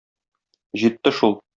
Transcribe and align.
Җитте 0.85 1.15
шул. 1.21 1.41